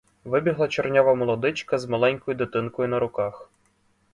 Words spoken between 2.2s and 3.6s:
дитинкою на руках.